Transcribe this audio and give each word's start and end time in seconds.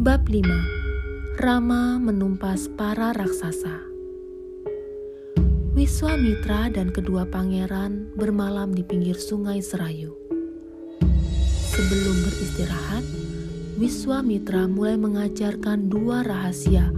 Bab 0.00 0.32
5 0.32 0.48
Rama 1.44 2.00
menumpas 2.00 2.72
para 2.72 3.12
raksasa 3.12 3.84
Wiswamitra 5.76 6.72
dan 6.72 6.88
kedua 6.88 7.28
pangeran 7.28 8.08
bermalam 8.16 8.72
di 8.72 8.80
pinggir 8.80 9.20
sungai 9.20 9.60
Serayu. 9.60 10.16
Sebelum 11.76 12.16
beristirahat, 12.16 13.04
Wiswamitra 13.76 14.72
mulai 14.72 14.96
mengajarkan 14.96 15.92
dua 15.92 16.24
rahasia 16.24 16.88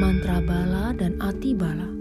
mantra 0.00 0.40
bala 0.40 0.96
dan 0.96 1.20
ati 1.20 1.52
bala. 1.52 1.92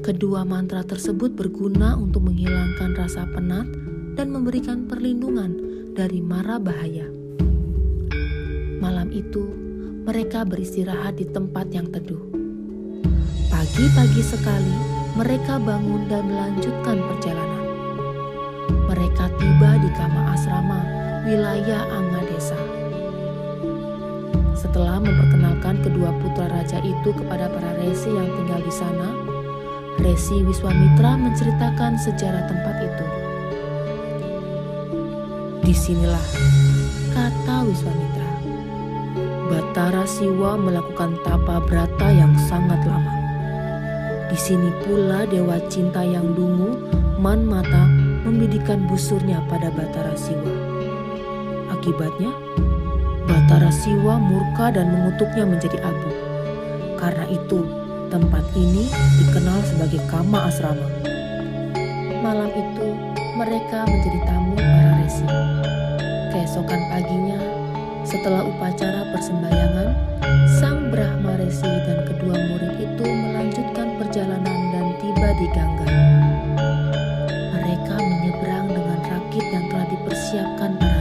Kedua 0.00 0.48
mantra 0.48 0.88
tersebut 0.88 1.36
berguna 1.36 2.00
untuk 2.00 2.32
menghilangkan 2.32 2.96
rasa 2.96 3.28
penat 3.28 3.68
dan 4.16 4.32
memberikan 4.32 4.88
perlindungan 4.88 5.52
dari 5.92 6.24
mara 6.24 6.56
bahaya. 6.56 7.13
Malam 8.84 9.08
itu, 9.16 9.48
mereka 10.04 10.44
beristirahat 10.44 11.16
di 11.16 11.24
tempat 11.24 11.72
yang 11.72 11.88
teduh. 11.88 12.20
Pagi-pagi 13.48 14.20
sekali, 14.20 14.76
mereka 15.16 15.56
bangun 15.56 16.04
dan 16.04 16.28
melanjutkan 16.28 17.00
perjalanan. 17.00 17.64
Mereka 18.68 19.40
tiba 19.40 19.80
di 19.80 19.88
Kama 19.96 20.36
Asrama, 20.36 20.84
wilayah 21.24 21.80
Angadesa. 21.96 22.60
Setelah 24.52 25.00
memperkenalkan 25.00 25.80
kedua 25.80 26.12
putra 26.20 26.52
raja 26.52 26.76
itu 26.84 27.08
kepada 27.16 27.48
para 27.48 27.72
resi 27.80 28.12
yang 28.12 28.28
tinggal 28.36 28.60
di 28.60 28.72
sana, 28.76 29.08
Resi 29.96 30.44
Wiswamitra 30.44 31.16
menceritakan 31.16 31.96
sejarah 31.96 32.52
tempat 32.52 32.76
itu. 32.84 33.06
Di 35.64 35.72
sinilah, 35.72 36.26
kata 37.16 37.64
Wiswamitra 37.64 38.23
Batara 39.44 40.08
Siwa 40.08 40.56
melakukan 40.56 41.20
tapa 41.20 41.60
brata 41.60 42.08
yang 42.08 42.32
sangat 42.48 42.80
lama. 42.88 43.12
Di 44.32 44.38
sini 44.40 44.72
pula 44.82 45.28
Dewa 45.28 45.60
Cinta 45.68 46.00
yang 46.00 46.32
dungu, 46.32 46.80
Man 47.20 47.44
Mata, 47.44 47.84
membidikan 48.24 48.88
busurnya 48.88 49.44
pada 49.52 49.68
Batara 49.68 50.16
Siwa. 50.16 50.48
Akibatnya, 51.76 52.32
Batara 53.28 53.68
Siwa 53.68 54.16
murka 54.16 54.72
dan 54.72 54.88
mengutuknya 54.88 55.44
menjadi 55.44 55.76
abu. 55.84 56.10
Karena 56.96 57.28
itu, 57.28 57.68
tempat 58.08 58.48
ini 58.56 58.88
dikenal 59.20 59.60
sebagai 59.68 60.00
Kama 60.08 60.48
Asrama. 60.48 60.88
Malam 62.24 62.48
itu, 62.48 62.86
mereka 63.36 63.84
menjadi 63.84 64.18
tamu 64.24 64.56
para 64.56 64.92
resi. 65.04 65.26
Keesokan 66.32 66.80
paginya, 66.88 67.63
setelah 68.04 68.44
upacara 68.44 69.08
persembahyangan, 69.16 69.88
sang 70.60 70.92
Brahma 70.92 71.40
Resi 71.40 71.72
dan 71.88 72.04
kedua 72.04 72.36
murid 72.36 72.76
itu 72.76 73.04
melanjutkan 73.04 73.96
perjalanan 73.96 74.60
dan 74.70 74.86
tiba 75.00 75.28
di 75.40 75.46
Gangga. 75.56 75.88
Mereka 77.56 77.96
menyeberang 77.96 78.68
dengan 78.68 79.00
rakit 79.08 79.46
yang 79.48 79.64
telah 79.72 79.86
dipersiapkan 79.88 80.70
para 80.76 80.93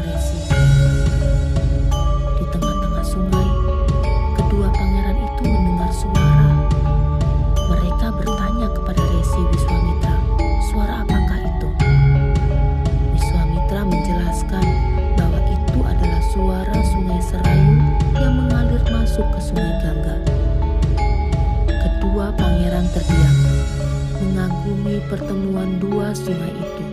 mengagumi 24.83 24.99
pertemuan 25.07 25.79
dua 25.79 26.11
sungai 26.11 26.51
itu. 26.51 26.83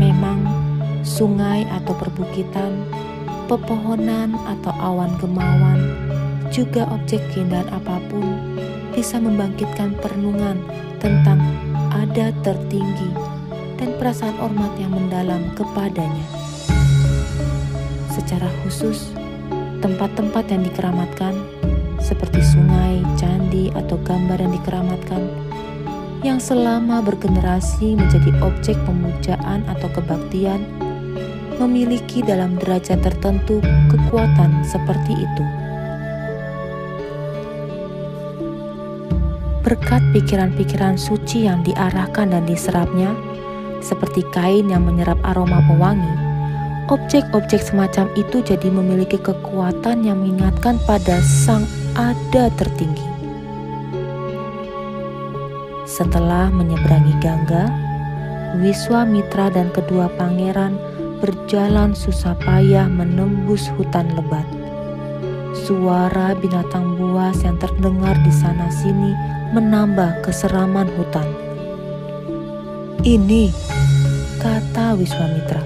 Memang 0.00 0.40
sungai 1.04 1.68
atau 1.68 1.92
perbukitan, 1.92 2.88
pepohonan 3.52 4.32
atau 4.48 4.72
awan 4.80 5.12
gemawan, 5.20 5.80
juga 6.48 6.88
objek 6.88 7.20
keindahan 7.36 7.68
apa 7.68 8.00
pun 8.08 8.24
bisa 8.96 9.20
membangkitkan 9.20 9.92
perenungan 10.00 10.56
tentang 11.04 11.44
ada 11.92 12.32
tertinggi 12.40 13.12
dan 13.76 13.92
perasaan 14.00 14.40
hormat 14.40 14.72
yang 14.80 14.96
mendalam 14.96 15.52
kepadanya. 15.52 16.26
Secara 18.08 18.48
khusus, 18.64 19.12
tempat-tempat 19.84 20.48
yang 20.48 20.64
dikeramatkan 20.64 21.36
seperti 22.00 22.40
sungai, 22.40 23.04
candi, 23.20 23.68
atau 23.76 24.00
gambar 24.00 24.40
yang 24.40 24.54
dikeramatkan 24.54 25.43
yang 26.24 26.40
selama 26.40 27.04
bergenerasi 27.04 28.00
menjadi 28.00 28.32
objek 28.40 28.80
pemujaan 28.88 29.60
atau 29.68 29.92
kebaktian 29.92 30.64
memiliki 31.60 32.24
dalam 32.24 32.56
derajat 32.56 33.04
tertentu 33.04 33.60
kekuatan 33.92 34.64
seperti 34.64 35.20
itu. 35.20 35.44
Berkat 39.60 40.00
pikiran-pikiran 40.12 40.96
suci 40.96 41.44
yang 41.44 41.60
diarahkan 41.64 42.32
dan 42.32 42.44
diserapnya, 42.44 43.12
seperti 43.80 44.24
kain 44.32 44.68
yang 44.68 44.84
menyerap 44.84 45.16
aroma 45.24 45.60
pewangi, 45.64 46.14
objek-objek 46.92 47.64
semacam 47.64 48.08
itu 48.16 48.44
jadi 48.44 48.68
memiliki 48.68 49.16
kekuatan 49.16 50.04
yang 50.04 50.20
mengingatkan 50.20 50.76
pada 50.84 51.20
Sang 51.24 51.64
Ada 51.96 52.52
tertinggi. 52.60 53.13
Setelah 55.94 56.50
menyeberangi 56.50 57.14
Gangga, 57.22 57.70
Wiswamitra 58.58 59.46
dan 59.54 59.70
kedua 59.70 60.10
pangeran 60.18 60.74
berjalan 61.22 61.94
susah 61.94 62.34
payah 62.42 62.90
menembus 62.90 63.70
hutan 63.78 64.10
lebat. 64.18 64.42
Suara 65.54 66.34
binatang 66.34 66.98
buas 66.98 67.38
yang 67.46 67.62
terdengar 67.62 68.18
di 68.26 68.34
sana-sini 68.34 69.14
menambah 69.54 70.18
keseraman 70.26 70.90
hutan. 70.98 71.30
Ini, 73.06 73.54
kata 74.42 74.98
Wiswamitra, 74.98 75.62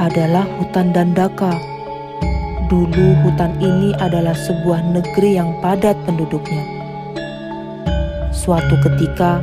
adalah 0.00 0.48
hutan 0.64 0.96
Dandaka. 0.96 1.52
Dulu 2.72 3.20
hutan 3.20 3.52
ini 3.60 3.92
adalah 4.00 4.32
sebuah 4.32 4.80
negeri 4.96 5.36
yang 5.36 5.52
padat 5.60 6.00
penduduknya. 6.08 6.81
Suatu 8.42 8.74
ketika, 8.82 9.38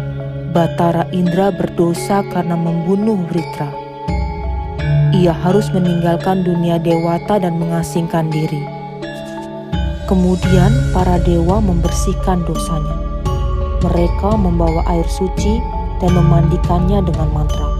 Batara 0.51 1.07
Indra 1.15 1.55
berdosa 1.55 2.19
karena 2.35 2.59
membunuh 2.59 3.15
Writra. 3.31 3.71
Ia 5.15 5.31
harus 5.31 5.71
meninggalkan 5.71 6.43
dunia 6.43 6.75
dewata 6.83 7.39
dan 7.39 7.55
mengasingkan 7.63 8.27
diri. 8.27 8.59
Kemudian 10.03 10.75
para 10.91 11.15
dewa 11.23 11.63
membersihkan 11.63 12.43
dosanya. 12.43 13.23
Mereka 13.87 14.35
membawa 14.35 14.83
air 14.91 15.07
suci 15.07 15.63
dan 16.03 16.11
memandikannya 16.19 16.99
dengan 16.99 17.31
mantra. 17.31 17.71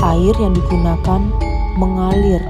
Air 0.00 0.32
yang 0.40 0.56
digunakan 0.56 1.20
mengalir 1.76 2.40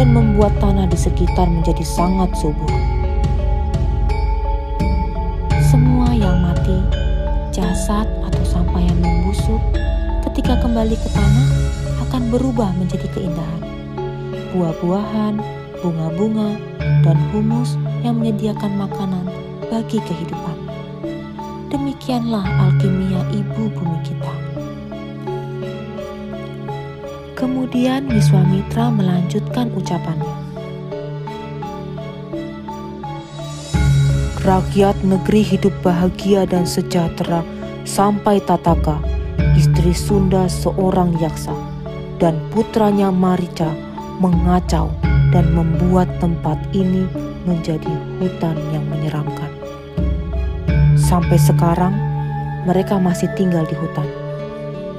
dan 0.00 0.16
membuat 0.16 0.56
tanah 0.64 0.88
di 0.88 0.96
sekitar 0.96 1.44
menjadi 1.44 1.84
sangat 1.84 2.32
subur. 2.40 2.81
Jasad 7.82 8.06
atau 8.22 8.42
sampah 8.46 8.78
yang 8.78 8.94
membusuk, 9.02 9.58
ketika 10.30 10.54
kembali 10.62 10.94
ke 10.94 11.08
tanah 11.10 11.48
akan 12.06 12.30
berubah 12.30 12.70
menjadi 12.78 13.10
keindahan. 13.10 13.58
Buah-buahan, 14.54 15.42
bunga-bunga, 15.82 16.62
dan 16.78 17.18
humus 17.34 17.74
yang 18.06 18.22
menyediakan 18.22 18.78
makanan 18.78 19.26
bagi 19.66 19.98
kehidupan. 19.98 20.54
Demikianlah 21.74 22.46
alkimia 22.70 23.18
ibu 23.34 23.66
bumi 23.74 23.98
kita. 24.06 24.34
Kemudian 27.34 28.06
Wiswamitra 28.14 28.94
melanjutkan 28.94 29.74
ucapannya. 29.74 30.38
Rakyat 34.46 35.02
negeri 35.02 35.42
hidup 35.42 35.74
bahagia 35.82 36.46
dan 36.46 36.62
sejahtera 36.62 37.42
sampai 37.84 38.38
Tataka, 38.42 38.98
istri 39.58 39.94
Sunda 39.94 40.46
seorang 40.46 41.18
yaksa, 41.18 41.54
dan 42.22 42.38
putranya 42.54 43.10
Marica 43.10 43.70
mengacau 44.22 44.90
dan 45.34 45.50
membuat 45.56 46.06
tempat 46.22 46.60
ini 46.76 47.08
menjadi 47.42 47.90
hutan 48.22 48.54
yang 48.70 48.84
menyeramkan. 48.86 49.50
Sampai 50.94 51.36
sekarang, 51.40 51.92
mereka 52.62 52.96
masih 53.00 53.26
tinggal 53.34 53.66
di 53.66 53.74
hutan. 53.74 54.06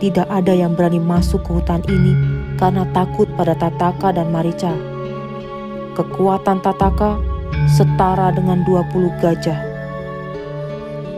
Tidak 0.03 0.27
ada 0.27 0.51
yang 0.51 0.75
berani 0.75 1.00
masuk 1.00 1.47
ke 1.47 1.56
hutan 1.56 1.80
ini 1.88 2.12
karena 2.59 2.83
takut 2.91 3.25
pada 3.39 3.56
Tataka 3.56 4.12
dan 4.12 4.27
Marica. 4.35 4.75
Kekuatan 5.95 6.59
Tataka 6.59 7.21
setara 7.71 8.35
dengan 8.35 8.68
20 8.68 9.07
gajah. 9.24 9.73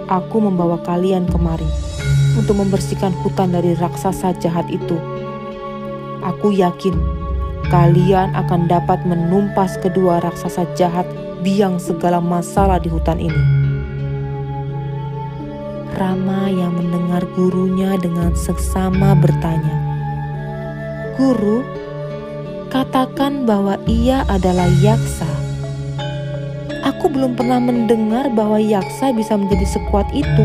Aku 0.06 0.38
membawa 0.38 0.78
kalian 0.86 1.26
kemari 1.26 1.66
untuk 2.38 2.62
membersihkan 2.62 3.10
hutan 3.26 3.50
dari 3.50 3.74
raksasa 3.74 4.38
jahat 4.38 4.70
itu. 4.70 5.02
Aku 6.22 6.54
yakin 6.54 6.94
kalian 7.74 8.38
akan 8.38 8.70
dapat 8.70 9.02
menumpas 9.10 9.82
kedua 9.82 10.22
raksasa 10.22 10.70
jahat 10.78 11.10
biang 11.42 11.82
segala 11.82 12.22
masalah 12.22 12.78
di 12.78 12.90
hutan 12.94 13.18
ini. 13.18 13.44
Rama 15.96 16.52
yang 16.52 16.76
mendengar 16.76 17.24
gurunya 17.34 17.96
dengan 17.98 18.36
seksama 18.36 19.16
bertanya, 19.16 19.76
"Guru, 21.16 21.64
katakan 22.68 23.48
bahwa 23.48 23.80
ia 23.88 24.28
adalah 24.28 24.68
yaksa. 24.84 25.45
Aku 27.06 27.14
belum 27.22 27.38
pernah 27.38 27.62
mendengar 27.62 28.34
bahwa 28.34 28.58
yaksa 28.58 29.14
bisa 29.14 29.38
menjadi 29.38 29.78
sekuat 29.78 30.10
itu. 30.10 30.42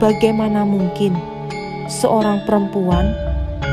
Bagaimana 0.00 0.64
mungkin 0.64 1.20
seorang 1.84 2.40
perempuan?" 2.48 3.12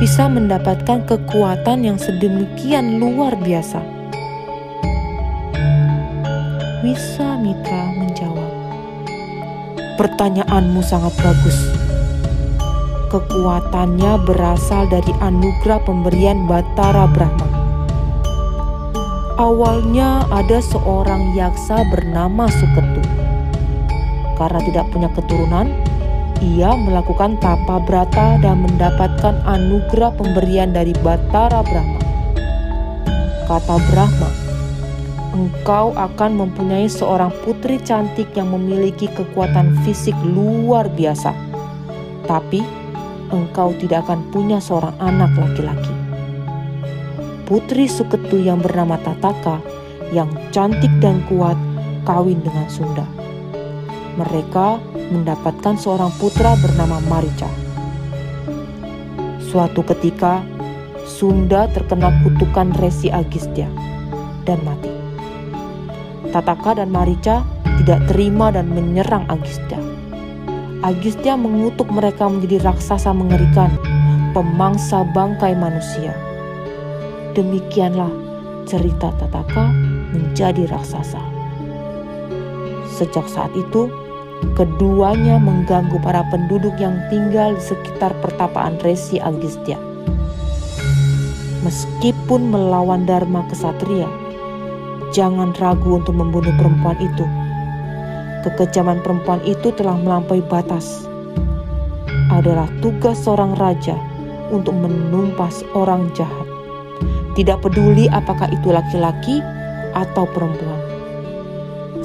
bisa 0.04 0.28
mendapatkan 0.28 1.08
kekuatan 1.08 1.88
yang 1.88 1.96
sedemikian 1.96 3.00
luar 3.00 3.40
biasa. 3.40 3.80
Mitra 6.84 7.84
menjawab, 7.96 8.52
"Pertanyaanmu 9.96 10.84
sangat 10.84 11.16
bagus. 11.24 11.72
Kekuatannya 13.16 14.28
berasal 14.28 14.92
dari 14.92 15.16
anugerah 15.24 15.80
pemberian 15.88 16.44
Batara 16.52 17.08
Brahma. 17.08 17.57
Awalnya 19.38 20.26
ada 20.34 20.58
seorang 20.58 21.38
yaksa 21.38 21.86
bernama 21.94 22.50
Suketu. 22.50 23.06
Karena 24.34 24.58
tidak 24.66 24.90
punya 24.90 25.14
keturunan, 25.14 25.70
ia 26.42 26.74
melakukan 26.74 27.38
tapa 27.38 27.78
brata 27.86 28.42
dan 28.42 28.66
mendapatkan 28.66 29.38
anugerah 29.46 30.10
pemberian 30.18 30.74
dari 30.74 30.90
Batara 31.06 31.62
Brahma. 31.62 32.02
Kata 33.46 33.78
Brahma, 33.94 34.30
engkau 35.38 35.94
akan 35.94 36.32
mempunyai 36.34 36.90
seorang 36.90 37.30
putri 37.46 37.78
cantik 37.86 38.34
yang 38.34 38.50
memiliki 38.50 39.06
kekuatan 39.06 39.86
fisik 39.86 40.18
luar 40.26 40.90
biasa. 40.90 41.30
Tapi 42.26 42.66
engkau 43.30 43.70
tidak 43.78 44.10
akan 44.10 44.26
punya 44.34 44.58
seorang 44.58 44.98
anak 44.98 45.30
laki-laki. 45.38 45.97
Putri 47.48 47.88
Suketu 47.88 48.44
yang 48.44 48.60
bernama 48.60 49.00
Tataka 49.00 49.64
yang 50.12 50.28
cantik 50.52 50.92
dan 51.00 51.24
kuat 51.32 51.56
kawin 52.04 52.44
dengan 52.44 52.68
Sunda. 52.68 53.08
Mereka 54.20 54.84
mendapatkan 55.16 55.80
seorang 55.80 56.12
putra 56.20 56.60
bernama 56.60 57.00
Marica. 57.08 57.48
Suatu 59.40 59.80
ketika, 59.80 60.44
Sunda 61.08 61.72
terkena 61.72 62.12
kutukan 62.28 62.76
Resi 62.84 63.08
Agistya 63.08 63.72
dan 64.44 64.60
mati. 64.68 64.92
Tataka 66.36 66.84
dan 66.84 66.92
Marica 66.92 67.48
tidak 67.80 68.12
terima 68.12 68.52
dan 68.52 68.68
menyerang 68.76 69.24
Agistya. 69.32 69.80
Agistya 70.84 71.40
mengutuk 71.40 71.88
mereka 71.96 72.28
menjadi 72.28 72.60
raksasa 72.68 73.16
mengerikan, 73.16 73.72
pemangsa 74.36 75.08
bangkai 75.16 75.56
manusia. 75.56 76.12
Demikianlah 77.38 78.10
cerita 78.66 79.14
Tataka 79.14 79.70
menjadi 80.10 80.66
raksasa. 80.74 81.22
Sejak 82.90 83.30
saat 83.30 83.54
itu, 83.54 83.94
Keduanya 84.54 85.42
mengganggu 85.42 85.98
para 85.98 86.22
penduduk 86.30 86.78
yang 86.78 86.94
tinggal 87.10 87.58
di 87.58 87.62
sekitar 87.62 88.14
pertapaan 88.22 88.78
Resi 88.86 89.18
Agistya. 89.18 89.78
Meskipun 91.66 92.54
melawan 92.54 93.10
Dharma 93.10 93.42
kesatria, 93.50 94.06
jangan 95.10 95.58
ragu 95.58 95.98
untuk 95.98 96.14
membunuh 96.14 96.54
perempuan 96.54 96.98
itu. 97.02 97.26
Kekejaman 98.46 99.02
perempuan 99.02 99.42
itu 99.42 99.74
telah 99.74 99.98
melampaui 99.98 100.46
batas. 100.46 101.10
Adalah 102.30 102.70
tugas 102.86 103.26
seorang 103.26 103.58
raja 103.58 103.98
untuk 104.54 104.78
menumpas 104.78 105.66
orang 105.74 106.14
jahat. 106.14 106.47
Tidak 107.38 107.62
peduli 107.62 108.10
apakah 108.10 108.50
itu 108.50 108.74
laki-laki 108.74 109.46
atau 109.94 110.26
perempuan 110.26 110.88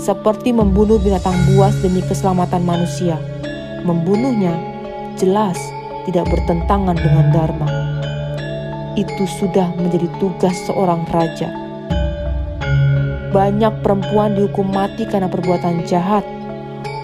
seperti 0.03 0.51
membunuh 0.51 0.99
binatang 0.99 1.39
buas 1.55 1.79
demi 1.79 2.03
keselamatan 2.03 2.67
manusia. 2.67 3.15
Membunuhnya 3.87 4.59
jelas 5.15 5.55
tidak 6.11 6.27
bertentangan 6.27 6.99
dengan 6.99 7.31
Dharma. 7.31 7.69
Itu 8.99 9.25
sudah 9.39 9.71
menjadi 9.79 10.11
tugas 10.19 10.59
seorang 10.67 11.07
raja. 11.15 11.49
Banyak 13.33 13.81
perempuan 13.81 14.37
dihukum 14.37 14.69
mati 14.69 15.09
karena 15.09 15.31
perbuatan 15.31 15.89
jahat, 15.89 16.27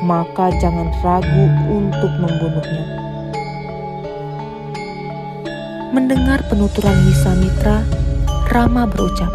maka 0.05 0.53
jangan 0.61 0.93
ragu 1.01 1.45
untuk 1.73 2.13
membunuhnya. 2.21 2.85
Mendengar 5.89 6.45
penuturan 6.53 6.93
Wisamitra, 7.09 7.81
Rama 8.49 8.89
berucap, 8.89 9.29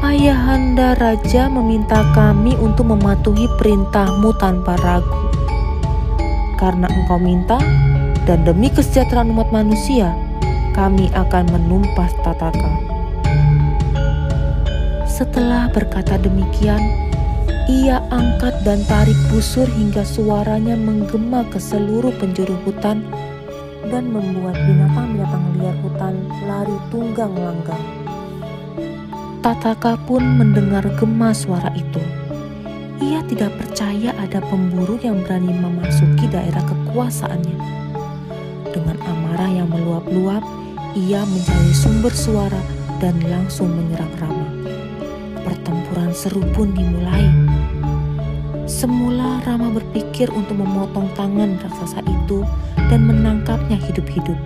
Ayahanda 0.00 0.96
Raja 0.96 1.52
meminta 1.52 2.00
kami 2.16 2.56
untuk 2.56 2.88
mematuhi 2.88 3.44
perintahmu 3.60 4.32
tanpa 4.40 4.80
ragu. 4.80 5.28
Karena 6.56 6.88
engkau 6.88 7.20
minta, 7.20 7.60
dan 8.24 8.48
demi 8.48 8.72
kesejahteraan 8.72 9.28
umat 9.36 9.52
manusia, 9.52 10.16
kami 10.72 11.12
akan 11.12 11.44
menumpas 11.52 12.16
tataka. 12.24 12.72
Setelah 15.04 15.68
berkata 15.68 16.16
demikian, 16.16 16.80
ia 17.68 18.00
angkat 18.08 18.56
dan 18.64 18.80
tarik 18.88 19.20
busur 19.28 19.68
hingga 19.68 20.00
suaranya 20.00 20.80
menggema 20.80 21.44
ke 21.52 21.60
seluruh 21.60 22.16
penjuru 22.16 22.56
hutan 22.64 23.04
dan 23.90 24.12
membuat 24.12 24.54
binatang-binatang 24.68 25.44
liar 25.58 25.76
hutan 25.82 26.14
lari 26.46 26.76
tunggang 26.92 27.34
langgang. 27.34 27.84
Tataka 29.42 29.98
pun 30.06 30.22
mendengar 30.38 30.86
gema 31.00 31.34
suara 31.34 31.74
itu. 31.74 31.98
Ia 33.02 33.18
tidak 33.26 33.58
percaya 33.58 34.14
ada 34.14 34.38
pemburu 34.46 34.94
yang 35.02 35.18
berani 35.26 35.50
memasuki 35.50 36.30
daerah 36.30 36.62
kekuasaannya. 36.62 37.58
Dengan 38.70 38.96
amarah 39.02 39.50
yang 39.50 39.66
meluap-luap, 39.66 40.46
ia 40.94 41.26
mencari 41.26 41.74
sumber 41.74 42.14
suara 42.14 42.62
dan 43.02 43.18
langsung 43.26 43.74
menyerang 43.74 44.14
Rama. 44.22 44.46
Pertempuran 45.42 46.14
seru 46.14 46.46
pun 46.54 46.70
dimulai. 46.70 47.26
Semula 48.72 49.44
Rama 49.44 49.68
berpikir 49.68 50.32
untuk 50.32 50.56
memotong 50.56 51.12
tangan 51.12 51.60
raksasa 51.60 52.00
itu 52.08 52.40
dan 52.88 53.04
menangkapnya 53.04 53.76
hidup-hidup. 53.76 54.40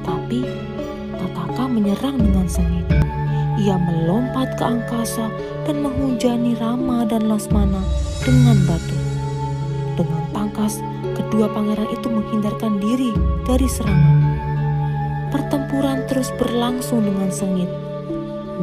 Tapi 0.00 0.48
Tataka 1.20 1.68
menyerang 1.68 2.16
dengan 2.16 2.48
sengit 2.48 2.88
ia 3.60 3.76
melompat 3.76 4.56
ke 4.56 4.64
angkasa 4.64 5.28
dan 5.68 5.84
menghujani 5.84 6.56
Rama 6.56 7.04
dan 7.04 7.28
Lasmana 7.28 7.84
dengan 8.24 8.56
batu. 8.64 8.96
Dengan 10.00 10.24
tangkas, 10.32 10.80
kedua 11.12 11.52
pangeran 11.52 11.92
itu 11.92 12.08
menghindarkan 12.08 12.80
diri 12.80 13.12
dari 13.44 13.68
serangan. 13.68 14.16
Pertempuran 15.28 16.08
terus 16.08 16.32
berlangsung 16.40 17.04
dengan 17.04 17.28
sengit. 17.28 17.68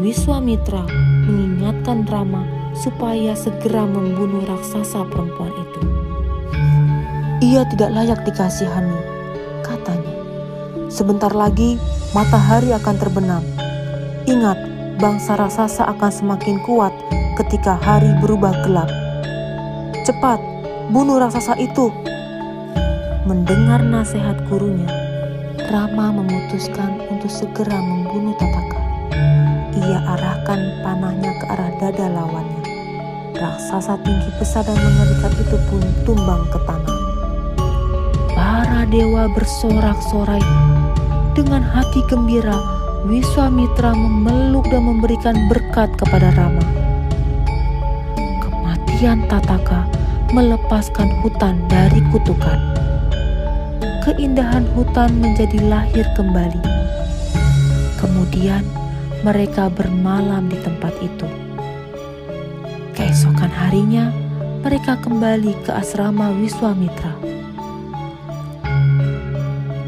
Wiswamitra 0.01 0.81
mengingatkan 1.29 2.09
Rama 2.09 2.56
supaya 2.81 3.33
segera 3.33 3.85
membunuh 3.85 4.45
raksasa 4.45 5.05
perempuan 5.09 5.53
itu. 5.53 5.81
Ia 7.41 7.65
tidak 7.69 7.93
layak 7.93 8.19
dikasihani, 8.25 8.97
katanya. 9.61 10.13
Sebentar 10.89 11.29
lagi 11.33 11.77
matahari 12.13 12.73
akan 12.73 12.95
terbenam. 12.97 13.43
Ingat, 14.25 14.57
bangsa 14.97 15.37
raksasa 15.37 15.85
akan 15.97 16.11
semakin 16.11 16.57
kuat 16.65 16.93
ketika 17.37 17.77
hari 17.77 18.09
berubah 18.21 18.53
gelap. 18.65 18.89
Cepat, 20.01 20.41
bunuh 20.89 21.21
raksasa 21.21 21.53
itu. 21.61 21.93
Mendengar 23.27 23.83
nasihat 23.83 24.39
gurunya, 24.47 24.87
Rama 25.67 26.15
memutuskan 26.15 26.95
untuk 27.11 27.27
segera 27.27 27.75
membunuh 27.75 28.31
Tataka. 28.39 28.81
Ia 29.77 29.99
arahkan 30.15 30.79
panahnya 30.79 31.35
ke 31.37 31.45
arah 31.51 31.71
dada 31.77 32.07
lawannya. 32.07 32.56
Raksasa 33.37 34.01
tinggi 34.01 34.33
besar 34.41 34.65
dan 34.65 34.73
mengerikan 34.81 35.29
itu 35.37 35.57
pun 35.69 35.81
tumbang 36.09 36.41
ke 36.49 36.57
tanah. 36.65 36.97
Para 38.33 38.81
dewa 38.89 39.29
bersorak-sorai 39.37 40.41
dengan 41.37 41.61
hati 41.61 42.01
gembira 42.09 42.57
Wiswamitra 43.05 43.93
memeluk 43.93 44.65
dan 44.73 44.89
memberikan 44.89 45.37
berkat 45.47 45.87
kepada 46.01 46.33
Rama. 46.33 46.65
Kematian 48.41 49.23
Tataka 49.29 49.85
melepaskan 50.33 51.07
hutan 51.21 51.61
dari 51.69 52.01
kutukan. 52.09 52.57
Keindahan 54.01 54.65
hutan 54.73 55.13
menjadi 55.23 55.61
lahir 55.71 56.03
kembali. 56.17 56.59
Kemudian 58.01 58.65
mereka 59.21 59.69
bermalam 59.69 60.49
di 60.49 60.57
tempat 60.65 60.91
itu. 60.99 61.46
Keesokan 62.97 63.53
harinya, 63.53 64.09
mereka 64.65 64.97
kembali 64.97 65.53
ke 65.61 65.69
asrama 65.69 66.33
Wiswamitra. 66.33 67.13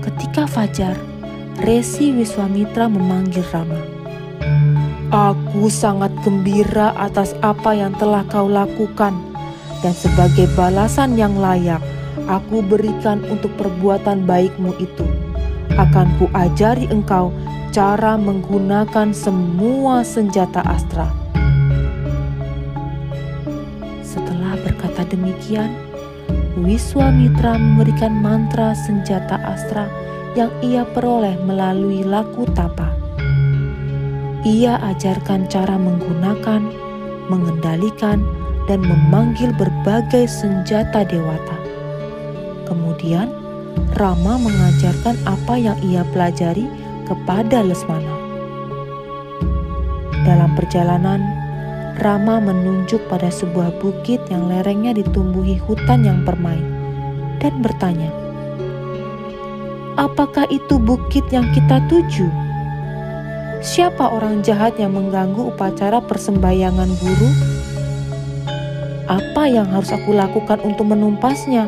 Ketika 0.05 0.45
fajar, 0.45 0.93
Resi 1.57 2.13
Wiswamitra 2.13 2.85
memanggil 2.85 3.41
Rama. 3.49 3.81
Aku 5.09 5.73
sangat 5.73 6.13
gembira 6.21 6.93
atas 7.01 7.33
apa 7.41 7.73
yang 7.73 7.97
telah 7.97 8.21
kau 8.29 8.45
lakukan 8.45 9.17
dan 9.81 9.93
sebagai 9.97 10.45
balasan 10.53 11.17
yang 11.17 11.33
layak 11.41 11.81
aku 12.29 12.61
berikan 12.61 13.25
untuk 13.25 13.49
perbuatan 13.57 14.29
baikmu 14.29 14.77
itu. 14.77 15.09
Akan 15.81 16.13
kuajari 16.21 16.85
engkau 16.93 17.33
cara 17.73 18.21
menggunakan 18.21 19.17
semua 19.17 20.05
senjata 20.05 20.61
astra. 20.61 21.18
Demikian, 25.09 25.73
Wiswamitra 26.59 27.57
memberikan 27.57 28.13
mantra 28.19 28.73
senjata 28.73 29.41
astra 29.43 29.89
yang 30.37 30.53
ia 30.61 30.85
peroleh 30.85 31.37
melalui 31.45 32.05
laku 32.05 32.45
tapa. 32.53 32.93
Ia 34.45 34.79
ajarkan 34.95 35.51
cara 35.51 35.75
menggunakan, 35.75 36.61
mengendalikan, 37.27 38.23
dan 38.69 38.85
memanggil 38.85 39.49
berbagai 39.57 40.29
senjata 40.29 41.01
dewata. 41.03 41.57
Kemudian, 42.69 43.33
Rama 43.97 44.37
mengajarkan 44.37 45.17
apa 45.25 45.57
yang 45.57 45.77
ia 45.81 46.05
pelajari 46.13 46.69
kepada 47.09 47.65
Lesmana. 47.65 48.15
Dalam 50.23 50.53
perjalanan, 50.53 51.25
Rama 51.99 52.39
menunjuk 52.39 53.03
pada 53.11 53.27
sebuah 53.27 53.75
bukit 53.83 54.23
yang 54.31 54.47
lerengnya 54.47 54.95
ditumbuhi 54.95 55.59
hutan 55.59 56.07
yang 56.07 56.23
permai 56.23 56.55
dan 57.43 57.59
bertanya, 57.59 58.07
Apakah 59.99 60.47
itu 60.47 60.79
bukit 60.79 61.27
yang 61.27 61.43
kita 61.51 61.83
tuju? 61.91 62.31
Siapa 63.59 64.15
orang 64.15 64.39
jahat 64.39 64.79
yang 64.79 64.95
mengganggu 64.95 65.51
upacara 65.51 65.99
persembayangan 65.99 66.87
guru? 67.03 67.29
Apa 69.11 69.51
yang 69.51 69.67
harus 69.67 69.91
aku 69.91 70.15
lakukan 70.15 70.63
untuk 70.63 70.87
menumpasnya? 70.87 71.67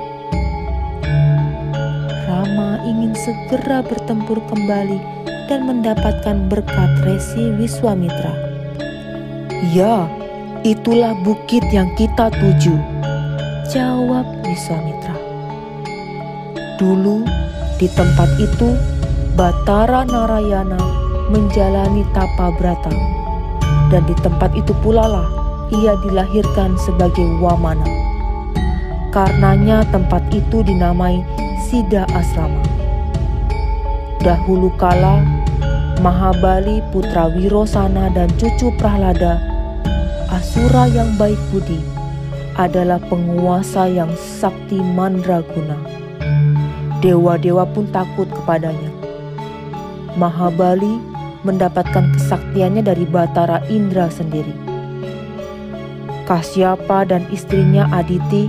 Rama 2.23 2.79
ingin 2.87 3.11
segera 3.19 3.83
bertempur 3.83 4.39
kembali 4.47 5.03
dan 5.51 5.67
mendapatkan 5.67 6.47
berkat 6.47 7.03
Resi 7.03 7.51
Wiswamitra. 7.59 8.31
Ya, 9.75 10.07
itulah 10.61 11.17
bukit 11.25 11.65
yang 11.73 11.89
kita 11.97 12.29
tuju. 12.29 12.77
Jawab 13.73 14.25
Wiswamitra. 14.45 15.17
Dulu 16.77 17.25
di 17.81 17.89
tempat 17.89 18.29
itu, 18.37 18.77
Batara 19.33 20.05
Narayana 20.05 20.77
menjalani 21.33 22.05
tapa 22.13 22.53
brata. 22.53 22.93
Dan 23.89 24.05
di 24.05 24.15
tempat 24.21 24.53
itu 24.53 24.71
pula 24.85 25.03
lah 25.09 25.27
ia 25.73 25.97
dilahirkan 26.05 26.77
sebagai 26.77 27.25
Wamana. 27.41 27.87
Karenanya 29.09 29.83
tempat 29.89 30.23
itu 30.29 30.61
dinamai 30.61 31.25
Sida 31.67 32.05
Asrama. 32.13 32.61
Dahulu 34.21 34.69
kala, 34.77 35.25
Mahabali 36.05 36.85
putra 36.93 37.29
Wirosana 37.33 38.13
dan 38.13 38.29
cucu 38.37 38.73
Prahlada, 38.77 39.50
Asura 40.31 40.87
yang 40.87 41.19
baik 41.19 41.35
budi, 41.51 41.83
adalah 42.55 43.03
penguasa 43.11 43.83
yang 43.91 44.15
sakti 44.15 44.79
mandraguna 44.79 45.75
Dewa-dewa 47.03 47.67
pun 47.67 47.83
takut 47.91 48.31
kepadanya. 48.31 48.87
Mahabali 50.15 51.03
mendapatkan 51.43 52.15
kesaktiannya 52.15 52.79
dari 52.79 53.03
Batara 53.03 53.59
Indra 53.67 54.07
sendiri. 54.07 54.55
Kasyapa 56.29 57.11
dan 57.11 57.27
istrinya 57.27 57.91
Aditi, 57.91 58.47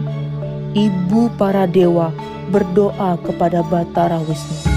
ibu 0.78 1.34
para 1.34 1.66
dewa, 1.66 2.14
berdoa 2.54 3.18
kepada 3.26 3.66
Batara 3.66 4.22
Wisnu. 4.22 4.70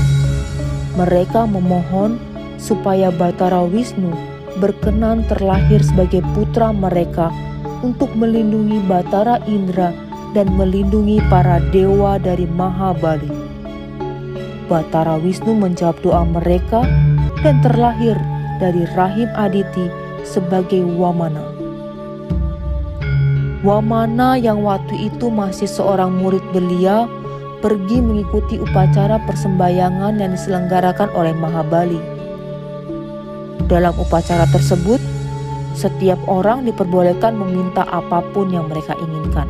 Mereka 0.98 1.46
memohon 1.46 2.18
supaya 2.58 3.14
Batara 3.14 3.62
Wisnu 3.62 4.35
berkenan 4.60 5.28
terlahir 5.28 5.84
sebagai 5.84 6.24
putra 6.34 6.72
mereka 6.72 7.32
untuk 7.84 8.12
melindungi 8.16 8.80
Batara 8.88 9.40
Indra 9.46 9.92
dan 10.36 10.52
melindungi 10.56 11.24
para 11.32 11.64
dewa 11.72 12.20
dari 12.20 12.48
Mahabali. 12.48 13.32
Batara 14.66 15.22
Wisnu 15.22 15.54
menjawab 15.56 16.02
doa 16.02 16.26
mereka 16.26 16.84
dan 17.46 17.62
terlahir 17.62 18.18
dari 18.58 18.84
rahim 18.98 19.30
Aditi 19.38 19.88
sebagai 20.26 20.82
Wamana. 20.82 21.56
Wamana 23.62 24.38
yang 24.38 24.62
waktu 24.62 25.10
itu 25.10 25.30
masih 25.30 25.66
seorang 25.66 26.14
murid 26.22 26.42
belia 26.54 27.10
pergi 27.66 27.98
mengikuti 27.98 28.62
upacara 28.62 29.18
persembayangan 29.26 30.22
yang 30.22 30.38
diselenggarakan 30.38 31.10
oleh 31.18 31.34
Mahabali. 31.34 32.15
Dalam 33.66 33.96
upacara 33.96 34.44
tersebut, 34.52 35.00
setiap 35.76 36.20
orang 36.32 36.64
diperbolehkan 36.64 37.36
meminta 37.36 37.84
apa 37.88 38.24
pun 38.32 38.52
yang 38.52 38.72
mereka 38.72 38.96
inginkan. 39.00 39.48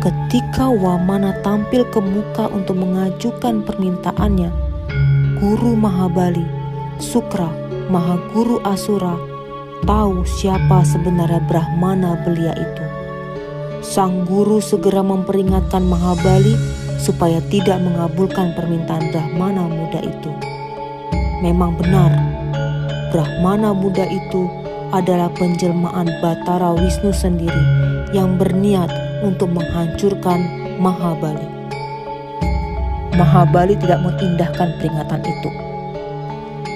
Ketika 0.00 0.68
Wamana 0.68 1.32
tampil 1.40 1.88
ke 1.88 2.00
muka 2.00 2.48
untuk 2.52 2.76
mengajukan 2.76 3.64
permintaannya, 3.64 4.52
Guru 5.40 5.76
Mahabali, 5.76 6.44
Sukra, 7.00 7.48
Mahaguru 7.92 8.60
Asura, 8.64 9.16
tahu 9.84 10.24
siapa 10.24 10.84
sebenarnya 10.84 11.40
Brahmana 11.44 12.16
belia 12.24 12.56
itu. 12.56 12.84
Sang 13.84 14.24
guru 14.24 14.64
segera 14.64 15.04
memperingatkan 15.04 15.84
Mahabali 15.84 16.56
supaya 16.96 17.44
tidak 17.52 17.84
mengabulkan 17.84 18.56
permintaan 18.56 19.12
Brahmana 19.12 19.68
muda 19.68 20.00
itu. 20.00 20.32
Memang 21.44 21.76
benar, 21.76 22.33
Brahmana 23.14 23.70
muda 23.70 24.02
itu 24.10 24.50
adalah 24.90 25.30
penjelmaan 25.38 26.10
Batara 26.18 26.74
Wisnu 26.74 27.14
sendiri 27.14 27.62
yang 28.10 28.34
berniat 28.34 28.90
untuk 29.22 29.54
menghancurkan 29.54 30.42
Mahabali. 30.82 31.46
Mahabali 33.14 33.78
tidak 33.78 34.02
mengindahkan 34.02 34.74
peringatan 34.82 35.22
itu. 35.22 35.50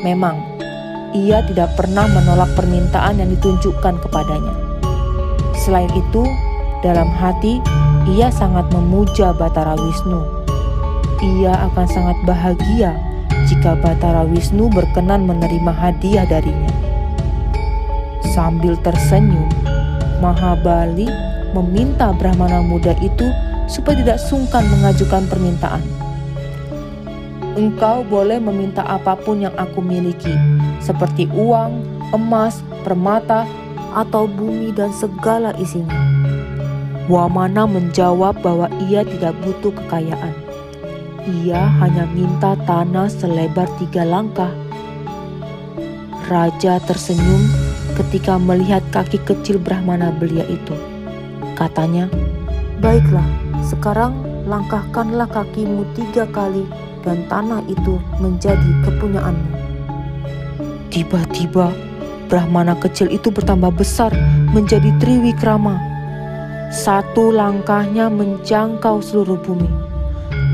Memang, 0.06 0.38
ia 1.10 1.42
tidak 1.50 1.74
pernah 1.74 2.06
menolak 2.06 2.54
permintaan 2.54 3.18
yang 3.18 3.34
ditunjukkan 3.34 3.98
kepadanya. 4.06 4.54
Selain 5.58 5.90
itu, 5.90 6.22
dalam 6.86 7.10
hati 7.18 7.58
ia 8.14 8.30
sangat 8.30 8.70
memuja 8.70 9.34
Batara 9.34 9.74
Wisnu. 9.74 10.22
Ia 11.18 11.66
akan 11.66 11.86
sangat 11.90 12.14
bahagia 12.22 13.07
jika 13.68 13.84
Batara 13.84 14.24
Wisnu 14.24 14.72
berkenan 14.72 15.28
menerima 15.28 15.68
hadiah 15.68 16.24
darinya. 16.24 16.72
Sambil 18.32 18.80
tersenyum, 18.80 19.44
Mahabali 20.24 21.04
meminta 21.52 22.16
Brahmana 22.16 22.64
muda 22.64 22.96
itu 23.04 23.28
supaya 23.68 24.00
tidak 24.00 24.24
sungkan 24.24 24.64
mengajukan 24.72 25.28
permintaan. 25.28 25.84
Engkau 27.60 28.08
boleh 28.08 28.40
meminta 28.40 28.80
apa 28.88 29.12
pun 29.20 29.44
yang 29.44 29.52
aku 29.60 29.84
miliki, 29.84 30.32
seperti 30.80 31.28
uang, 31.36 31.84
emas, 32.16 32.64
permata, 32.88 33.44
atau 33.92 34.24
bumi 34.24 34.72
dan 34.72 34.96
segala 34.96 35.52
isinya. 35.60 35.92
Wamana 37.04 37.68
menjawab 37.68 38.40
bahwa 38.40 38.72
ia 38.88 39.04
tidak 39.04 39.36
butuh 39.44 39.76
kekayaan. 39.76 40.47
Ia 41.28 41.68
hanya 41.84 42.08
minta 42.08 42.56
tanah 42.64 43.12
selebar 43.12 43.68
tiga 43.76 44.00
langkah. 44.00 44.48
Raja 46.24 46.80
tersenyum 46.88 47.44
ketika 48.00 48.40
melihat 48.40 48.80
kaki 48.88 49.20
kecil 49.28 49.60
Brahmana 49.60 50.08
belia 50.08 50.48
itu. 50.48 50.72
Katanya, 51.52 52.08
Baiklah, 52.80 53.28
sekarang 53.60 54.16
langkahkanlah 54.48 55.28
kakimu 55.28 55.84
tiga 55.92 56.24
kali 56.32 56.64
dan 57.04 57.28
tanah 57.28 57.60
itu 57.68 58.00
menjadi 58.24 58.70
kepunyaanmu. 58.88 59.52
Tiba-tiba, 60.88 61.68
Brahmana 62.32 62.72
kecil 62.80 63.12
itu 63.12 63.28
bertambah 63.28 63.76
besar 63.76 64.16
menjadi 64.56 64.88
Triwikrama. 64.96 65.76
Satu 66.72 67.32
langkahnya 67.36 68.08
menjangkau 68.08 69.04
seluruh 69.04 69.40
bumi. 69.44 69.87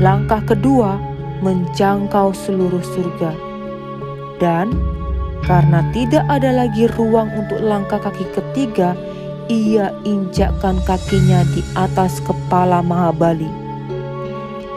Langkah 0.03 0.43
kedua 0.43 0.99
menjangkau 1.39 2.35
seluruh 2.35 2.83
surga. 2.83 3.31
Dan 4.43 4.75
karena 5.47 5.87
tidak 5.95 6.27
ada 6.27 6.51
lagi 6.51 6.91
ruang 6.99 7.31
untuk 7.31 7.63
langkah 7.63 8.03
kaki 8.03 8.27
ketiga, 8.35 8.91
ia 9.47 9.95
injakkan 10.03 10.83
kakinya 10.83 11.47
di 11.55 11.63
atas 11.79 12.19
kepala 12.27 12.83
Mahabali. 12.83 13.47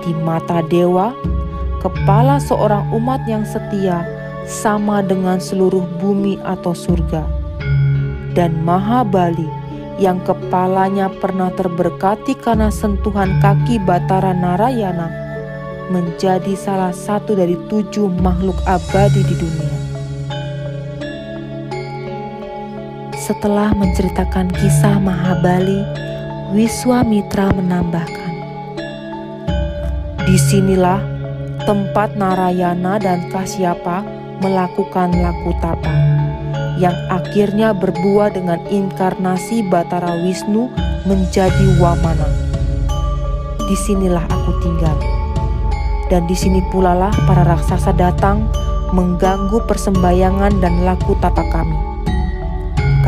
Di 0.07 0.15
mata 0.23 0.63
dewa, 0.71 1.11
kepala 1.83 2.39
seorang 2.39 2.87
umat 2.95 3.19
yang 3.27 3.43
setia 3.43 4.07
sama 4.47 5.03
dengan 5.03 5.43
seluruh 5.43 5.83
bumi 5.99 6.39
atau 6.47 6.71
surga. 6.71 7.27
Dan 8.39 8.55
Mahabali 8.63 9.58
yang 9.99 10.23
kepalanya 10.23 11.11
pernah 11.11 11.51
terberkati 11.51 12.39
karena 12.39 12.71
sentuhan 12.71 13.43
kaki 13.43 13.83
Batara 13.83 14.31
Narayana 14.31 15.11
menjadi 15.91 16.55
salah 16.55 16.95
satu 16.95 17.35
dari 17.35 17.59
tujuh 17.67 18.07
makhluk 18.23 18.57
abadi 18.65 19.27
di 19.27 19.35
dunia. 19.35 19.77
Setelah 23.19 23.77
menceritakan 23.77 24.49
kisah 24.57 24.97
Mahabali, 25.03 25.85
Wiswamitra 26.57 27.53
menambahkan, 27.53 28.33
Di 30.25 30.37
sinilah 30.41 31.01
tempat 31.69 32.17
Narayana 32.17 32.97
dan 32.97 33.29
Kasyapa 33.29 34.01
melakukan 34.41 35.13
laku 35.13 35.53
tapa, 35.61 35.93
yang 36.79 36.95
akhirnya 37.11 37.75
berbuah 37.75 38.33
dengan 38.33 38.63
inkarnasi 38.71 39.67
Batara 39.67 40.17
Wisnu 40.23 40.71
menjadi 41.05 41.67
Wamana. 41.83 42.27
Di 43.67 43.77
sinilah 43.85 44.25
aku 44.31 44.51
tinggal, 44.65 44.97
dan 46.09 46.25
di 46.25 46.39
sini 46.39 46.65
pula 46.73 47.13
para 47.29 47.45
raksasa 47.45 47.93
datang 47.93 48.49
mengganggu 48.97 49.61
persembahyangan 49.69 50.57
dan 50.65 50.81
laku 50.89 51.13
tapa 51.21 51.45
kami 51.53 51.89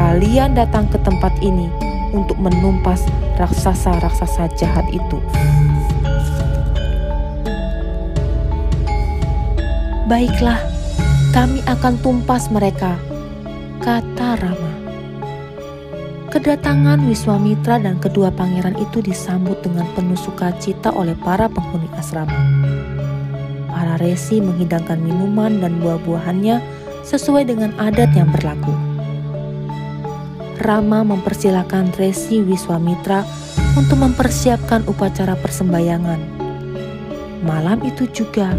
kalian 0.01 0.57
datang 0.57 0.89
ke 0.89 0.97
tempat 1.05 1.29
ini 1.45 1.69
untuk 2.17 2.41
menumpas 2.41 3.05
raksasa-raksasa 3.37 4.49
jahat 4.57 4.89
itu. 4.89 5.21
Baiklah, 10.09 10.59
kami 11.31 11.63
akan 11.71 11.95
tumpas 12.03 12.51
mereka, 12.51 12.99
kata 13.81 14.37
Rama. 14.37 14.73
Kedatangan 16.29 17.01
Wiswamitra 17.09 17.81
dan 17.81 17.97
kedua 17.97 18.29
pangeran 18.29 18.77
itu 18.77 19.01
disambut 19.01 19.57
dengan 19.65 19.89
penuh 19.97 20.21
sukacita 20.21 20.93
oleh 20.93 21.17
para 21.17 21.49
penghuni 21.49 21.89
asrama. 21.97 22.37
Para 23.73 23.97
resi 23.97 24.45
menghidangkan 24.45 25.01
minuman 25.01 25.65
dan 25.65 25.81
buah-buahannya 25.81 26.61
sesuai 27.09 27.49
dengan 27.49 27.73
adat 27.81 28.13
yang 28.13 28.29
berlaku. 28.29 28.71
Rama 30.61 31.01
mempersilahkan 31.01 31.97
Resi 31.97 32.45
Wiswamitra 32.45 33.25
untuk 33.81 33.97
mempersiapkan 33.97 34.85
upacara 34.85 35.41
persembahyangan. 35.41 36.21
Malam 37.49 37.81
itu 37.81 38.05
juga, 38.13 38.53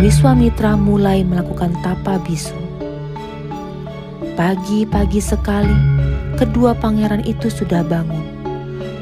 Wiswamitra 0.00 0.80
mulai 0.80 1.28
melakukan 1.28 1.76
tapa 1.84 2.16
bisu. 2.24 2.65
Pagi-pagi 4.36 5.16
sekali, 5.16 5.72
kedua 6.36 6.76
pangeran 6.76 7.24
itu 7.24 7.48
sudah 7.48 7.80
bangun. 7.80 8.20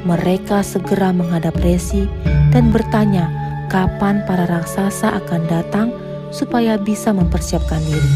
Mereka 0.06 0.62
segera 0.62 1.10
menghadap 1.10 1.58
Resi 1.58 2.06
dan 2.54 2.70
bertanya 2.70 3.26
kapan 3.66 4.22
para 4.30 4.46
raksasa 4.46 5.10
akan 5.18 5.42
datang 5.50 5.90
supaya 6.30 6.78
bisa 6.78 7.10
mempersiapkan 7.10 7.82
diri. 7.82 8.10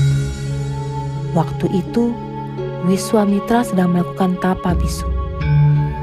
Waktu 1.34 1.82
itu, 1.82 2.14
Wiswamitra 2.86 3.66
sedang 3.66 3.98
melakukan 3.98 4.38
tapa 4.38 4.78
bisu. 4.78 5.10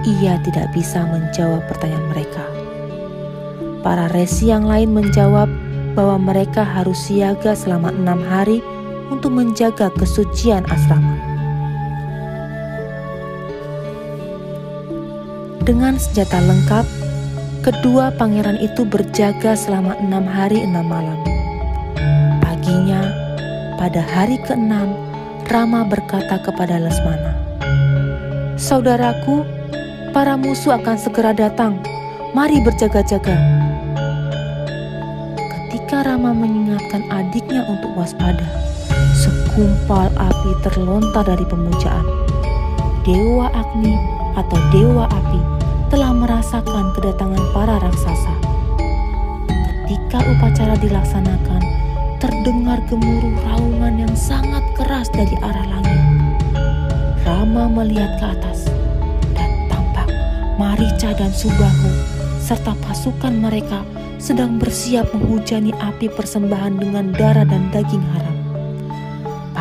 Ia 0.04 0.36
tidak 0.44 0.76
bisa 0.76 1.08
menjawab 1.08 1.64
pertanyaan 1.72 2.12
mereka. 2.12 2.44
Para 3.80 4.12
resi 4.12 4.52
yang 4.52 4.68
lain 4.68 4.92
menjawab 4.92 5.48
bahwa 5.96 6.20
mereka 6.20 6.68
harus 6.68 7.00
siaga 7.08 7.56
selama 7.56 7.96
enam 7.96 8.20
hari 8.20 8.60
untuk 9.10 9.34
menjaga 9.34 9.92
kesucian 9.94 10.66
asrama. 10.70 11.16
Dengan 15.66 15.98
senjata 15.98 16.38
lengkap, 16.46 16.86
kedua 17.66 18.14
pangeran 18.14 18.62
itu 18.62 18.86
berjaga 18.86 19.58
selama 19.58 19.98
enam 19.98 20.22
hari 20.22 20.62
enam 20.62 20.86
malam. 20.86 21.18
Paginya, 22.38 23.02
pada 23.82 24.06
hari 24.06 24.38
keenam, 24.46 24.94
Rama 25.50 25.82
berkata 25.90 26.38
kepada 26.46 26.78
Lesmana, 26.78 27.34
Saudaraku, 28.62 29.42
para 30.14 30.38
musuh 30.38 30.78
akan 30.78 30.98
segera 31.02 31.34
datang. 31.34 31.82
Mari 32.38 32.62
berjaga-jaga. 32.62 33.34
Ketika 35.36 36.06
Rama 36.06 36.30
mengingatkan 36.30 37.10
adiknya 37.10 37.66
untuk 37.66 37.94
waspada, 37.98 38.65
sekumpal 39.56 40.12
api 40.20 40.52
terlontar 40.68 41.24
dari 41.24 41.48
pemujaan. 41.48 42.04
Dewa 43.08 43.48
Agni 43.56 43.96
atau 44.36 44.60
Dewa 44.68 45.08
Api 45.08 45.40
telah 45.88 46.12
merasakan 46.12 46.92
kedatangan 46.92 47.40
para 47.56 47.80
raksasa. 47.80 48.36
Ketika 49.48 50.20
upacara 50.28 50.76
dilaksanakan, 50.76 51.64
terdengar 52.20 52.84
gemuruh 52.92 53.32
raungan 53.48 54.04
yang 54.04 54.12
sangat 54.12 54.60
keras 54.76 55.08
dari 55.16 55.40
arah 55.40 55.68
langit. 55.72 56.04
Rama 57.24 57.72
melihat 57.72 58.12
ke 58.20 58.26
atas 58.36 58.68
dan 59.40 59.72
tampak 59.72 60.12
Marica 60.60 61.16
dan 61.16 61.32
Subahu 61.32 61.96
serta 62.44 62.76
pasukan 62.84 63.32
mereka 63.32 63.88
sedang 64.20 64.60
bersiap 64.60 65.08
menghujani 65.16 65.72
api 65.80 66.12
persembahan 66.12 66.76
dengan 66.76 67.16
darah 67.16 67.48
dan 67.48 67.72
daging 67.72 68.04
haram. 68.12 68.45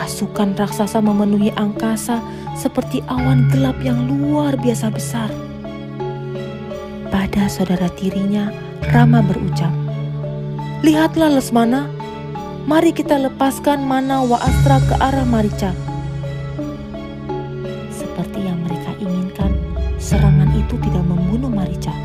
Pasukan 0.04 0.52
raksasa 0.52 1.00
memenuhi 1.00 1.48
angkasa 1.56 2.20
seperti 2.60 3.00
awan 3.08 3.48
gelap 3.48 3.72
yang 3.80 4.04
luar 4.04 4.52
biasa 4.52 4.92
besar. 4.92 5.32
Pada 7.08 7.48
saudara 7.48 7.88
tirinya, 7.88 8.52
Rama 8.92 9.24
berucap, 9.24 9.72
Lihatlah 10.84 11.32
Lesmana, 11.32 11.88
Mari 12.68 12.92
kita 12.92 13.16
lepaskan 13.16 13.80
mana 13.80 14.20
wa 14.20 14.36
astra 14.44 14.76
ke 14.84 14.92
arah 15.00 15.24
Marica. 15.24 15.72
Seperti 17.88 18.44
yang 18.44 18.60
mereka 18.60 18.92
inginkan, 19.00 19.56
serangan 19.96 20.52
itu 20.52 20.76
tidak 20.84 21.00
membunuh 21.08 21.48
Marica. 21.48 21.96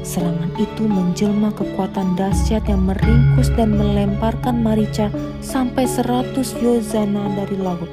Serangan 0.00 0.52
itu 0.56 0.88
menjelma 0.88 1.52
kekuatan 1.52 2.16
dahsyat 2.16 2.64
yang 2.66 2.88
meringkus 2.88 3.52
dan 3.54 3.76
melemparkan 3.76 4.60
Marica 4.64 5.12
sampai 5.44 5.84
seratus 5.84 6.56
yozana 6.58 7.28
dari 7.36 7.56
laut. 7.60 7.90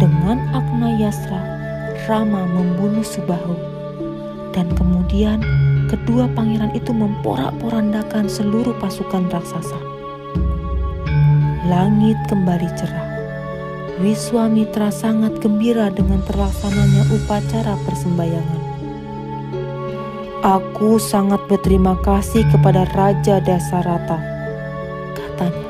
Dengan 0.00 0.40
Agna 0.56 0.96
Yasra, 0.96 1.42
Rama 2.08 2.44
membunuh 2.48 3.04
Subahu. 3.04 3.56
Dan 4.56 4.72
kemudian 4.72 5.44
kedua 5.92 6.28
pangeran 6.32 6.72
itu 6.72 6.88
memporak-porandakan 6.88 8.24
seluruh 8.24 8.72
pasukan 8.80 9.28
raksasa 9.28 9.96
langit 11.66 12.14
kembali 12.30 12.70
cerah. 12.78 13.10
Wiswamitra 13.98 14.94
sangat 14.94 15.42
gembira 15.42 15.90
dengan 15.90 16.22
terlaksananya 16.22 17.02
upacara 17.10 17.74
persembahyangan. 17.82 18.55
Aku 20.46 21.02
sangat 21.02 21.42
berterima 21.50 21.98
kasih 22.06 22.46
kepada 22.54 22.86
Raja 22.94 23.42
Dasarata, 23.42 24.14
katanya. 25.18 25.66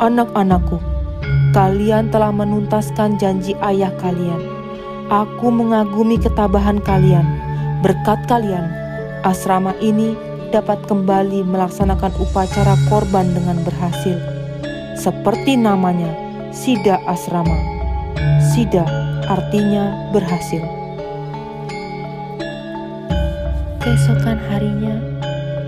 Anak-anakku, 0.00 0.80
kalian 1.52 2.08
telah 2.08 2.32
menuntaskan 2.32 3.20
janji 3.20 3.52
ayah 3.60 3.92
kalian. 4.00 4.40
Aku 5.12 5.52
mengagumi 5.52 6.16
ketabahan 6.16 6.80
kalian. 6.80 7.28
Berkat 7.84 8.24
kalian, 8.24 8.72
asrama 9.28 9.76
ini 9.84 10.16
dapat 10.48 10.80
kembali 10.88 11.44
melaksanakan 11.44 12.16
upacara 12.24 12.72
korban 12.88 13.36
dengan 13.36 13.60
berhasil. 13.68 14.16
Seperti 14.96 15.60
namanya, 15.60 16.08
Sida 16.56 17.04
Asrama. 17.04 17.60
Sida 18.40 18.88
artinya 19.28 20.08
berhasil. 20.16 20.77
Keesokan 23.88 24.36
harinya, 24.52 25.00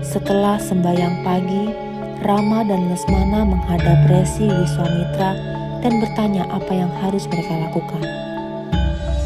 setelah 0.05 0.61
sembahyang 0.61 1.25
pagi, 1.25 1.73
Rama 2.21 2.61
dan 2.61 2.93
Lesmana 2.93 3.41
menghadap 3.41 3.97
Resi 4.13 4.45
Wiswamitra 4.45 5.33
dan 5.81 5.97
bertanya 5.97 6.45
apa 6.53 6.69
yang 6.69 6.93
harus 7.01 7.25
mereka 7.25 7.49
lakukan. 7.49 8.05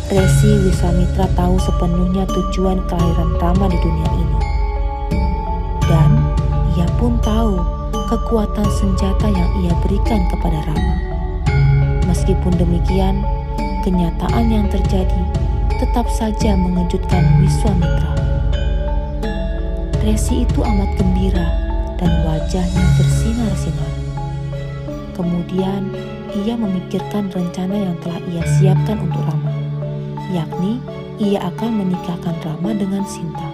Resi 0.08 0.64
Wiswamitra 0.64 1.28
tahu 1.36 1.60
sepenuhnya 1.60 2.24
tujuan 2.24 2.88
kelahiran 2.88 3.36
Rama 3.36 3.68
di 3.68 3.76
dunia 3.84 4.10
ini. 4.16 4.40
Dan 5.92 6.12
ia 6.80 6.88
pun 6.96 7.20
tahu 7.20 7.60
kekuatan 7.92 8.70
senjata 8.80 9.28
yang 9.28 9.52
ia 9.60 9.76
berikan 9.84 10.24
kepada 10.32 10.72
Rama. 10.72 10.96
Meskipun 12.08 12.56
demikian, 12.56 13.28
kenyataan 13.84 14.48
yang 14.48 14.72
terjadi 14.72 15.20
tetap 15.84 16.08
saja 16.16 16.56
mengejutkan 16.56 17.44
Wiswamitra. 17.44 18.35
Resi 20.06 20.46
itu 20.46 20.62
amat 20.62 21.02
gembira 21.02 21.50
dan 21.98 22.14
wajahnya 22.30 22.86
bersinar-sinar. 22.94 23.94
Kemudian 25.18 25.90
ia 26.46 26.54
memikirkan 26.54 27.34
rencana 27.34 27.74
yang 27.74 27.98
telah 28.06 28.22
ia 28.30 28.46
siapkan 28.46 29.02
untuk 29.02 29.26
Rama, 29.26 29.50
yakni 30.30 30.78
ia 31.18 31.42
akan 31.50 31.82
menikahkan 31.82 32.38
Rama 32.38 32.78
dengan 32.78 33.02
Sinta. 33.10 33.50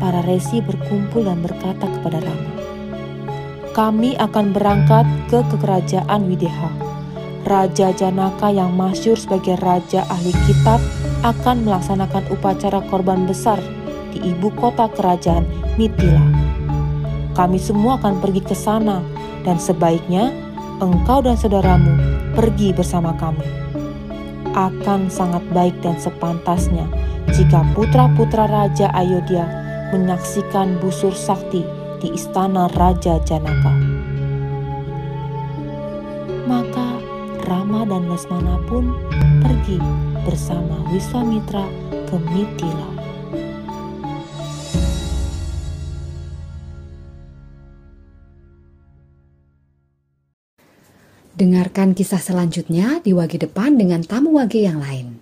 Para 0.00 0.24
resi 0.24 0.64
berkumpul 0.64 1.28
dan 1.28 1.44
berkata 1.44 1.84
kepada 1.84 2.24
Rama, 2.24 2.52
"Kami 3.76 4.16
akan 4.16 4.56
berangkat 4.56 5.04
ke 5.28 5.44
kerajaan 5.60 6.32
Wideha. 6.32 6.72
Raja 7.44 7.92
Janaka 7.92 8.48
yang 8.48 8.72
masyur 8.72 9.20
sebagai 9.20 9.60
raja 9.60 10.08
ahli 10.08 10.32
kitab 10.48 10.80
akan 11.20 11.68
melaksanakan 11.68 12.24
upacara 12.32 12.80
korban 12.88 13.28
besar 13.28 13.60
di 14.14 14.30
ibu 14.30 14.54
kota 14.54 14.86
kerajaan 14.94 15.42
Mitila." 15.74 16.54
kami 17.34 17.58
semua 17.58 17.98
akan 17.98 18.22
pergi 18.22 18.40
ke 18.40 18.54
sana, 18.54 19.02
dan 19.42 19.58
sebaiknya 19.58 20.30
engkau 20.78 21.20
dan 21.20 21.34
saudaramu 21.34 21.92
pergi 22.38 22.70
bersama 22.70 23.12
kami. 23.18 23.44
Akan 24.54 25.10
sangat 25.10 25.42
baik 25.50 25.74
dan 25.82 25.98
sepantasnya 25.98 26.86
jika 27.34 27.66
putra-putra 27.74 28.46
Raja 28.46 28.86
Ayodhya 28.94 29.44
menyaksikan 29.90 30.78
busur 30.78 31.10
sakti 31.10 31.66
di 31.98 32.14
istana 32.14 32.70
Raja 32.78 33.18
Janaka. 33.26 33.74
Maka 36.46 37.02
Rama 37.50 37.82
dan 37.82 38.06
Lesmana 38.06 38.62
pun 38.70 38.94
pergi 39.42 39.82
bersama 40.22 40.86
Wiswamitra 40.94 41.66
ke 42.06 42.16
Mitila. 42.30 42.93
Dengarkan 51.44 51.92
kisah 51.92 52.24
selanjutnya 52.24 53.04
di 53.04 53.12
wagi 53.12 53.36
depan 53.36 53.76
dengan 53.76 54.00
tamu 54.00 54.32
wagi 54.40 54.64
yang 54.64 54.80
lain. 54.80 55.13